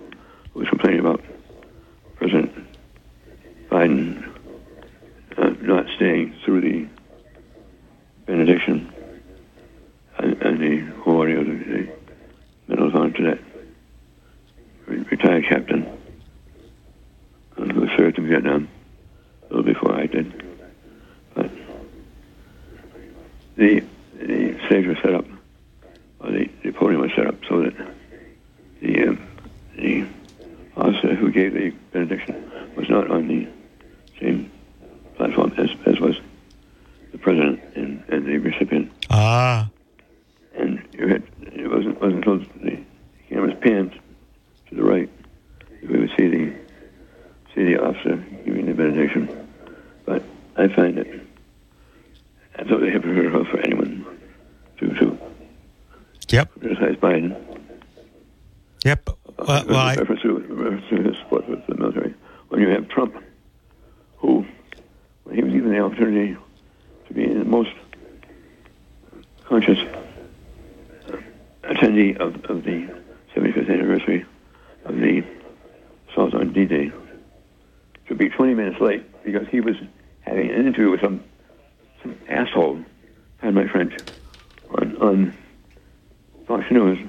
[0.53, 1.23] who was complaining about
[2.17, 2.51] President
[3.71, 4.29] Biden
[5.37, 6.87] uh, not staying through the
[8.27, 8.92] benediction
[10.17, 11.89] and, and the whole audio of the,
[12.67, 13.39] to that
[14.87, 15.85] re- retired captain
[17.55, 18.67] who served in Vietnam
[19.43, 20.43] a little before I did.
[21.33, 21.51] But
[23.55, 23.83] the
[24.15, 25.25] the stage was set up,
[26.19, 27.73] or the, the podium was set up so that
[28.81, 29.27] the um,
[29.75, 30.05] the
[30.77, 33.47] officer who gave the benediction was not on the
[34.19, 34.51] same
[35.15, 36.15] platform as, as was
[37.11, 38.91] the president and, and the recipient.
[39.09, 39.69] Ah.
[40.55, 42.79] And you had it wasn't wasn't until the
[43.29, 43.99] cameras panned
[44.69, 45.09] to the right
[45.81, 46.53] that we would see the
[47.53, 49.47] see the officer giving the benediction.
[50.05, 50.23] But
[50.57, 51.21] I find it
[52.57, 54.05] absolutely hypocritical for anyone
[54.79, 55.17] to to
[56.29, 56.51] Yep.
[56.59, 57.35] criticize Biden.
[58.85, 59.09] Yep.
[59.37, 62.13] Well, well I, reference to, reference to his support for the military.
[62.49, 63.15] When you have Trump,
[64.17, 64.45] who,
[65.25, 66.35] when he was given the opportunity
[67.07, 67.71] to be the most
[69.45, 69.77] conscious
[71.07, 71.17] uh,
[71.63, 72.89] attendee of, of the
[73.35, 74.25] 75th anniversary
[74.85, 75.23] of the
[76.09, 76.91] assault on D-Day,
[78.07, 79.75] to be 20 minutes late because he was
[80.21, 81.23] having an interview with some,
[82.01, 82.83] some asshole,
[83.39, 83.93] pardon my French,
[84.77, 85.37] on, on
[86.47, 86.99] Fox News,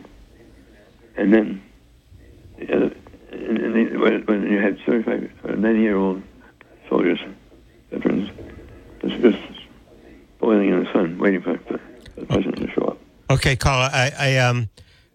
[1.16, 1.62] and then
[2.58, 2.96] the other,
[3.32, 6.22] and, and the, when, when you had 35 or 90 year old
[6.88, 7.18] soldiers,
[7.90, 8.30] veterans,
[9.02, 9.38] just, just
[10.38, 12.98] boiling in the sun, waiting for the, for the president to show up.
[13.64, 13.90] Caller.
[13.92, 14.68] I, I um.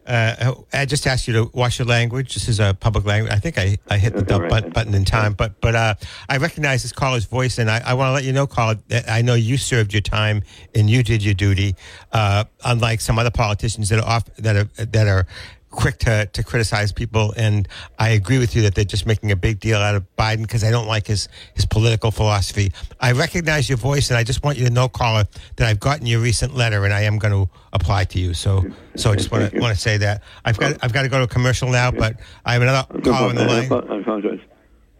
[0.07, 2.33] Uh, I just asked you to watch your language.
[2.33, 3.31] This is a public language.
[3.31, 4.49] I think I, I hit the dump right.
[4.49, 5.93] button, button in time, but but uh,
[6.27, 9.07] I recognize this caller's voice, and I, I want to let you know, caller, that
[9.07, 10.41] I know you served your time
[10.73, 11.75] and you did your duty.
[12.11, 15.27] Uh, unlike some other politicians that are off, that are that are
[15.71, 19.35] quick to, to criticize people, and I agree with you that they're just making a
[19.35, 22.71] big deal out of Biden because I don't like his his political philosophy.
[22.99, 25.25] I recognize your voice, and I just want you to know, caller,
[25.57, 28.33] that I've gotten your recent letter, and I am going to apply to you.
[28.33, 31.09] So so I just want to want to say that I've got I've got to
[31.09, 33.71] go to a commercial now, but I have another caller on the I, line.
[33.71, 34.39] I apologize.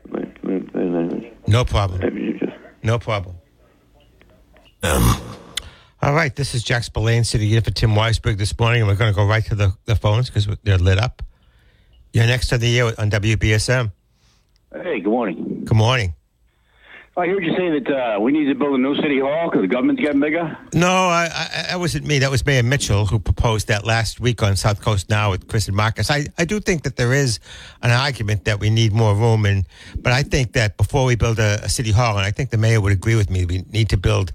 [0.09, 1.31] My, my, my.
[1.47, 2.01] No problem.
[2.03, 2.51] I mean, you just,
[2.83, 3.35] No problem.
[4.81, 5.21] Um,
[6.01, 8.95] All right, this is Jack Spillane sitting in for Tim Weisberg this morning, and we're
[8.95, 11.21] going to go right to the, the phones because they're lit up.
[12.13, 13.91] You're next of the year on WBSM.
[14.71, 15.65] Hey, good morning.
[15.65, 16.13] Good morning.
[17.17, 19.61] I heard you say that uh, we need to build a new city hall because
[19.61, 20.57] the government's getting bigger.
[20.73, 22.19] No, I, I, that wasn't me.
[22.19, 25.67] That was Mayor Mitchell who proposed that last week on South Coast Now with Chris
[25.67, 26.09] and Marcus.
[26.09, 27.41] I, I do think that there is
[27.81, 29.65] an argument that we need more room, and
[29.97, 32.57] but I think that before we build a, a city hall, and I think the
[32.57, 34.31] mayor would agree with me, we need to build,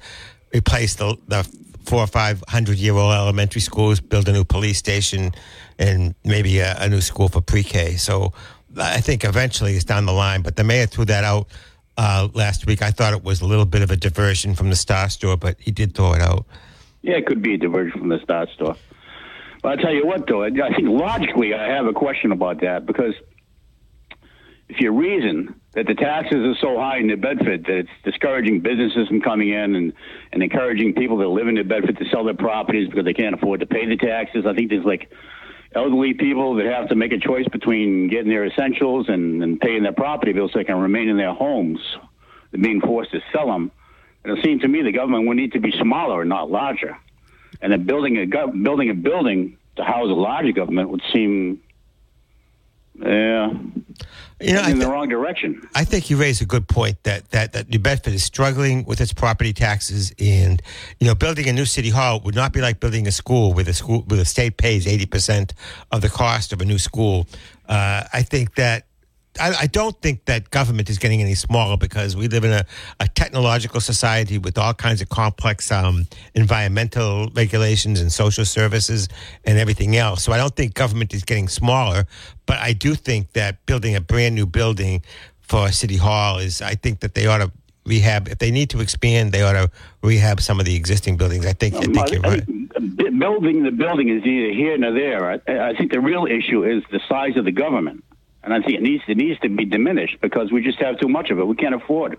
[0.55, 1.49] replace the the
[1.85, 5.33] four or five hundred year old elementary schools, build a new police station,
[5.79, 7.97] and maybe a, a new school for pre K.
[7.97, 8.33] So
[8.81, 10.43] I think eventually it's down the line.
[10.43, 11.49] But the mayor threw that out
[11.97, 12.83] uh, last week.
[12.83, 15.57] I thought it was a little bit of a diversion from the Star Store, but
[15.61, 16.47] he did throw it out.
[17.03, 18.77] Yeah, it could be a diversion from the Star Store.
[19.62, 22.87] But I'll tell you what, though, I think logically I have a question about that
[22.87, 23.14] because
[24.69, 28.61] if you reason that the taxes are so high in New Bedford that it's discouraging
[28.61, 29.93] businesses from coming in and,
[30.33, 33.35] and encouraging people that live in New Bedford to sell their properties because they can't
[33.35, 35.11] afford to pay the taxes, I think there's like
[35.75, 39.83] elderly people that have to make a choice between getting their essentials and, and paying
[39.83, 41.81] their property bills so they can remain in their homes
[42.53, 43.73] than being forced to sell them.
[44.23, 46.96] And it seemed to me the government would need to be smaller not larger.
[47.61, 51.61] And then building a building a building to house a larger government would seem,
[53.01, 53.53] yeah,
[54.40, 55.69] You know, in the wrong direction.
[55.75, 59.01] I think you raise a good point that, that, that New Bedford is struggling with
[59.01, 60.63] its property taxes, and
[61.01, 63.65] you know, building a new city hall would not be like building a school where
[63.65, 65.55] the school where the state pays eighty percent
[65.90, 67.27] of the cost of a new school.
[67.69, 68.87] Uh, I think that
[69.41, 72.65] I, I don't think that government is getting any smaller because we live in a,
[73.01, 79.09] a technological society with all kinds of complex um, environmental regulations and social services
[79.45, 80.23] and everything else.
[80.23, 82.07] So I don't think government is getting smaller,
[82.47, 85.03] but I do think that building a brand new building
[85.41, 87.53] for City Hall is, I think that they ought to
[87.87, 88.29] rehab.
[88.29, 89.71] If they need to expand, they ought to
[90.03, 91.45] rehab some of the existing buildings.
[91.47, 92.47] I think, I think you're right.
[93.19, 95.31] building the building is either here nor there.
[95.31, 98.05] I, I think the real issue is the size of the government,
[98.45, 101.09] and I think it needs it needs to be diminished because we just have too
[101.09, 101.47] much of it.
[101.47, 102.19] We can't afford.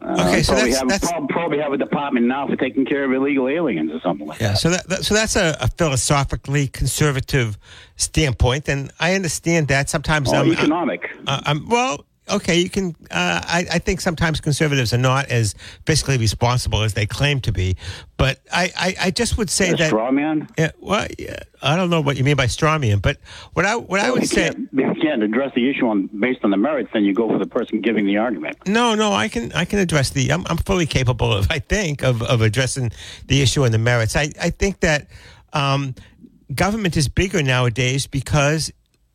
[0.00, 2.84] Uh, Okay, so probably that's- have, that's- prob- probably have a department now for taking
[2.84, 4.58] care of illegal aliens or something like Yeah, that.
[4.58, 7.56] so that, that so that's a, a philosophically conservative
[7.96, 10.32] standpoint, and I understand that sometimes.
[10.32, 11.08] Or I'm- economic.
[11.26, 12.96] Uh, um, well, okay, you can.
[13.10, 15.54] Uh, I, I think sometimes conservatives are not as
[15.84, 17.76] fiscally responsible as they claim to be,
[18.16, 20.48] but I, I, I just would say that straw man.
[20.58, 23.18] Yeah, well, yeah, I don't know what you mean by straw man, but
[23.52, 24.50] what I what I would say.
[24.50, 27.28] can't, if you can't address the issue on based on the merits, then you go
[27.28, 28.56] for the person giving the argument.
[28.66, 30.32] No, no, I can I can address the.
[30.32, 31.50] I'm, I'm fully capable of.
[31.50, 32.92] I think of, of addressing
[33.26, 34.16] the issue and the merits.
[34.16, 35.08] I I think that
[35.52, 35.94] um,
[36.54, 38.72] government is bigger nowadays because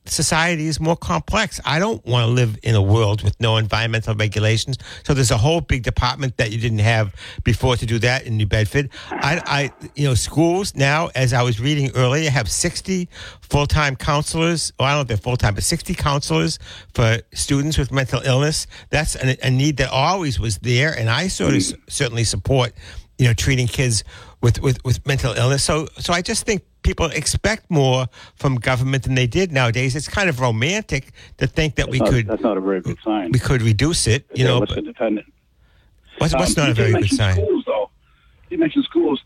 [0.10, 1.60] society is more complex.
[1.66, 4.78] I don't want to live in a world with no environmental regulations.
[5.04, 8.38] So there's a whole big department that you didn't have before to do that in
[8.38, 8.90] New Bedford.
[9.10, 13.10] I, I you know, schools now, as I was reading earlier, have 60
[13.42, 14.74] full-time counselors.
[14.80, 16.60] Well, I don't know if they're full-time, but 60 counselors
[16.94, 18.68] for students with mental illness.
[18.90, 21.74] That's a, a need that always was there, and I sort of hmm.
[21.74, 22.74] s- certainly support,
[23.18, 24.04] you know, treating kids
[24.42, 25.64] with, with, with mental illness.
[25.64, 28.08] So, so I just think people expect more
[28.42, 29.94] from government than they did nowadays.
[29.94, 31.04] It's kind of romantic
[31.38, 33.32] to think that we That's not- could That's not a very good sign.
[33.32, 34.22] we could reduce it.
[34.34, 34.86] You Yeah, know, what's but
[36.20, 37.36] what's, what's Um, not a very good sign?
[37.36, 37.90] Schools, though.
[38.50, 39.20] You mentioned schools,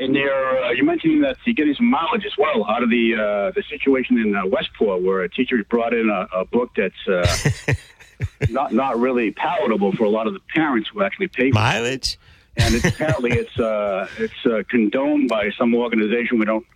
[0.00, 3.14] and they're uh, you're mentioning that you're getting some mileage as well out of the
[3.14, 7.02] uh, the situation in uh, Westport, where a teacher brought in a, a book that's
[7.08, 7.72] uh,
[8.50, 12.18] not not really palatable for a lot of the parents who actually pay for mileage.
[12.56, 16.38] And it's, apparently, it's uh, it's uh, condoned by some organization.
[16.38, 16.66] We don't.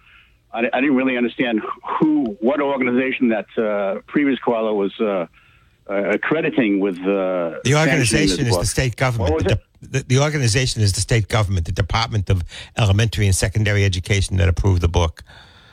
[0.53, 1.61] I, I didn't really understand
[1.99, 5.27] who, what organization that uh, previous koala was uh,
[5.89, 6.99] uh, accrediting with.
[6.99, 9.45] Uh, The organization is the state government.
[9.45, 12.43] The, the, the organization is the state government, the Department of
[12.77, 15.23] Elementary and Secondary Education that approved the book.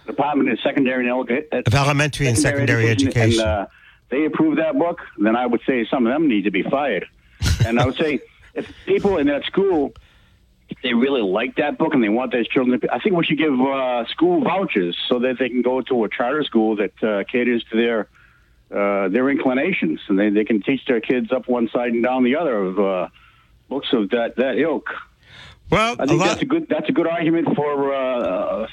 [0.06, 3.39] Department of Secondary and Ele- Of Elementary and Secondary Education.
[3.39, 3.66] And, uh,
[4.10, 7.08] they approve that book, then I would say some of them need to be fired.
[7.66, 8.20] and I would say
[8.54, 9.93] if people in that school,
[10.82, 13.38] they really like that book and they want their children, to, I think we should
[13.38, 17.24] give uh, school vouchers so that they can go to a charter school that uh,
[17.30, 18.08] caters to their
[18.72, 22.24] uh, their inclinations, and they, they can teach their kids up one side and down
[22.24, 23.08] the other of uh,
[23.70, 24.89] books of that that ilk.
[25.70, 28.68] Well, I think that's a good that's a good argument for uh,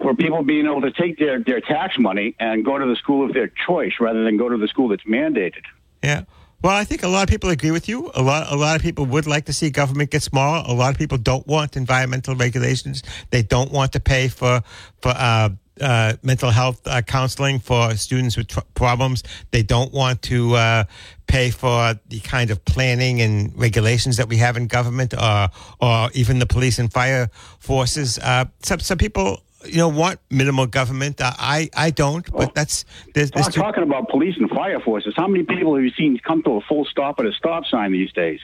[0.00, 3.26] for people being able to take their their tax money and go to the school
[3.26, 5.64] of their choice rather than go to the school that's mandated.
[6.02, 6.24] Yeah.
[6.62, 8.10] Well, I think a lot of people agree with you.
[8.14, 10.62] A lot, a lot of people would like to see government get smaller.
[10.66, 13.02] A lot of people don't want environmental regulations.
[13.30, 14.62] They don't want to pay for
[15.00, 15.50] for uh,
[15.80, 19.22] uh, mental health uh, counseling for students with tr- problems.
[19.52, 20.84] They don't want to uh,
[21.26, 25.48] pay for the kind of planning and regulations that we have in government, or
[25.80, 28.18] or even the police and fire forces.
[28.18, 29.42] Uh, some some people.
[29.64, 31.20] You know, want minimal government.
[31.20, 32.84] Uh, I I don't, but that's
[33.14, 36.18] there's, there's Talk, talking about police and fire forces, how many people have you seen
[36.18, 38.40] come to a full stop at a stop sign these days?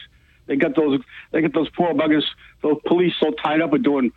[0.47, 1.01] They got those
[1.33, 2.25] they got those poor buggers,
[2.63, 4.13] those police so tied up with doing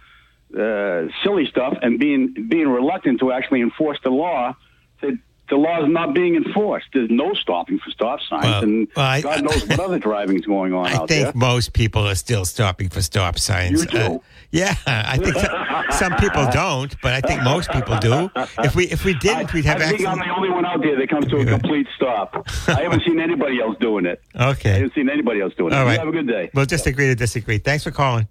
[0.58, 4.56] uh, silly stuff and being being reluctant to actually enforce the law
[5.02, 5.18] that
[5.50, 6.88] the law is not being enforced.
[6.94, 10.38] There's no stopping for stop signs, Well, and well, I- God knows what other driving
[10.40, 10.92] is going on out there.
[10.92, 11.34] I out think there.
[11.36, 13.82] most people are still stopping for stop signs.
[13.82, 13.98] You do?
[13.98, 14.18] Uh,
[14.52, 18.32] yeah, I think some, some people don't, but I think most people do.
[18.64, 20.98] If we if we didn't, we'd have I think I'm the only one out there
[20.98, 22.48] that comes to a complete stop.
[22.68, 24.22] I haven't seen anybody else doing it.
[24.36, 25.76] Okay, I haven't seen anybody else doing it.
[25.76, 26.00] All You right.
[26.00, 26.50] have a good day.
[26.56, 27.60] We'll just agree to disagree.
[27.60, 28.28] Thanks for calling.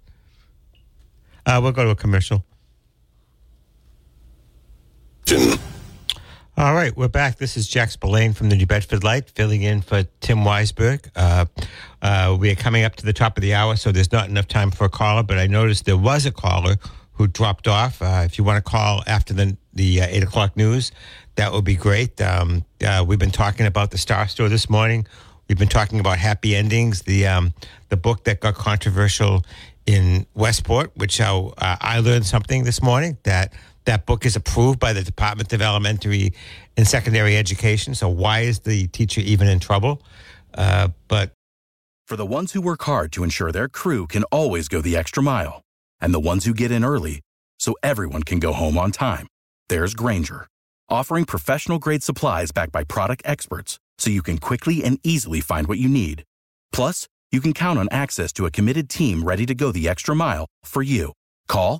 [1.45, 2.43] Uh, we'll go to a commercial.
[6.59, 7.37] All right, we're back.
[7.37, 11.09] This is Jack Spillane from the New Bedford Light, filling in for Tim Weisberg.
[11.15, 11.45] Uh,
[12.01, 14.49] uh, we are coming up to the top of the hour, so there's not enough
[14.49, 15.23] time for a caller.
[15.23, 16.75] But I noticed there was a caller
[17.13, 18.01] who dropped off.
[18.01, 20.91] Uh, if you want to call after the the uh, eight o'clock news,
[21.35, 22.19] that would be great.
[22.19, 25.07] Um, uh, we've been talking about the Star Store this morning.
[25.47, 27.53] We've been talking about happy endings, the um,
[27.87, 29.45] the book that got controversial
[29.85, 33.53] in Westport, which uh, uh, I learned something this morning that
[33.89, 36.31] that book is approved by the Department of Elementary
[36.77, 37.95] and Secondary Education.
[37.95, 40.03] So why is the teacher even in trouble?
[40.53, 41.31] Uh, but
[42.05, 45.23] For the ones who work hard to ensure their crew can always go the extra
[45.23, 45.63] mile,
[45.99, 47.21] and the ones who get in early
[47.59, 49.25] so everyone can go home on time,
[49.69, 50.45] there's Grainger,
[50.87, 55.65] offering professional grade supplies backed by product experts so you can quickly and easily find
[55.65, 56.23] what you need.
[56.71, 60.15] Plus, you can count on access to a committed team ready to go the extra
[60.15, 61.13] mile for you.
[61.47, 61.79] Call,